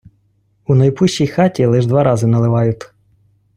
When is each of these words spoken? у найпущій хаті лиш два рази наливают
у 0.65 0.75
найпущій 0.75 1.27
хаті 1.27 1.65
лиш 1.65 1.85
два 1.85 2.03
рази 2.03 2.27
наливают 2.27 2.93